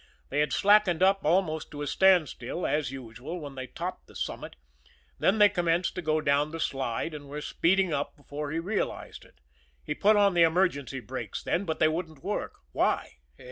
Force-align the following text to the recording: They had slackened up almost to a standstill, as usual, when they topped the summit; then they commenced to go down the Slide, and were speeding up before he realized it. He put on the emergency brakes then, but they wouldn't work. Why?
They 0.29 0.39
had 0.39 0.51
slackened 0.51 1.03
up 1.03 1.23
almost 1.23 1.69
to 1.69 1.83
a 1.83 1.85
standstill, 1.85 2.65
as 2.65 2.89
usual, 2.89 3.39
when 3.39 3.53
they 3.53 3.67
topped 3.67 4.07
the 4.07 4.15
summit; 4.15 4.55
then 5.19 5.37
they 5.37 5.47
commenced 5.47 5.93
to 5.93 6.01
go 6.01 6.21
down 6.21 6.49
the 6.49 6.59
Slide, 6.59 7.13
and 7.13 7.29
were 7.29 7.39
speeding 7.39 7.93
up 7.93 8.15
before 8.17 8.49
he 8.49 8.57
realized 8.57 9.25
it. 9.25 9.35
He 9.85 9.93
put 9.93 10.15
on 10.15 10.33
the 10.33 10.41
emergency 10.41 11.01
brakes 11.01 11.43
then, 11.43 11.65
but 11.65 11.77
they 11.77 11.87
wouldn't 11.87 12.23
work. 12.23 12.57
Why? 12.71 13.17